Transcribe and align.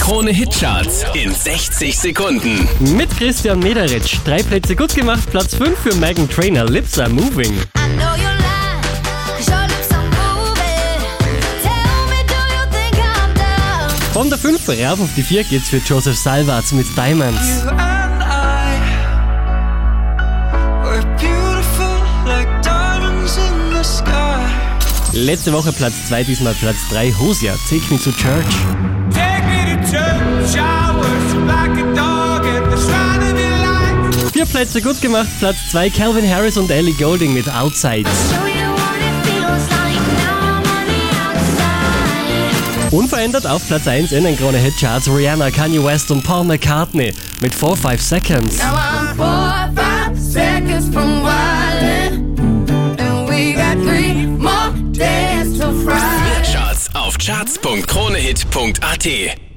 Krone 0.00 0.30
Hitcharts 0.30 1.04
in 1.14 1.34
60 1.34 1.98
Sekunden. 1.98 2.68
Mit 2.96 3.10
Christian 3.16 3.58
Mederitsch. 3.58 4.18
Drei 4.24 4.42
Plätze 4.42 4.76
gut 4.76 4.94
gemacht. 4.94 5.28
Platz 5.30 5.54
5 5.54 5.78
für 5.78 5.94
Megan 5.96 6.28
Trainer. 6.28 6.64
Lips 6.64 6.98
are 6.98 7.08
moving. 7.08 7.52
I 7.52 7.88
know 7.96 8.14
you 8.14 8.28
lie, 8.38 8.80
'cause 9.36 9.50
your 9.50 9.66
lips 9.66 9.90
are 9.92 10.04
moving. 10.04 11.00
Tell 11.62 12.06
me, 12.08 12.24
do 12.26 12.34
you 12.54 12.64
think 12.70 12.96
I'm 12.98 13.34
dumb? 13.34 14.12
Von 14.12 14.30
der 14.30 14.38
5 14.38 14.68
rauf 14.68 15.00
auf 15.00 15.10
die 15.16 15.22
4 15.22 15.44
geht's 15.44 15.68
für 15.68 15.78
Joseph 15.78 16.16
Salvatz 16.16 16.72
mit 16.72 16.86
Diamonds. 16.96 17.40
You 17.64 17.70
and 17.70 18.22
I 18.22 18.78
were 20.84 21.04
beautiful 21.18 22.00
like 22.26 22.48
diamonds 22.62 23.36
in 23.36 23.76
the 23.76 23.82
sky. 23.84 24.46
Letzte 25.12 25.52
Woche 25.52 25.72
Platz 25.72 25.94
2, 26.08 26.22
diesmal 26.22 26.54
Platz 26.54 26.76
3. 26.90 27.12
Hosia, 27.12 27.54
Take 27.68 27.82
Me 27.90 27.98
to 27.98 28.12
Church. 28.12 28.54
Plätze 34.56 34.80
gut 34.80 35.00
gemacht. 35.02 35.28
Platz 35.38 35.58
2, 35.70 35.90
Calvin 35.90 36.26
Harris 36.26 36.56
und 36.56 36.70
Ellie 36.70 36.94
Golding 36.94 37.34
mit 37.34 37.46
Outside. 37.46 38.08
Unverändert 42.90 43.46
auf 43.46 43.66
Platz 43.66 43.86
1 43.86 44.12
in 44.12 44.24
den 44.24 44.34
Krone 44.34 44.56
Hitcharts 44.56 45.10
Rihanna, 45.10 45.50
Kanye 45.50 45.84
West 45.84 46.10
und 46.10 46.24
Paul 46.24 46.44
McCartney 46.44 47.12
mit 47.42 47.54
4-5 47.54 48.00
Seconds. 48.00 48.56
Now 48.56 48.76
I'm 48.76 49.14
four, 49.14 49.68
five 49.74 50.18
seconds 50.18 50.88
from 50.88 51.22
wildin'. 51.22 52.34
Mehr 53.28 53.76
Charts 56.50 56.88
auf 56.94 57.18
charts.kronehit.at. 57.18 59.45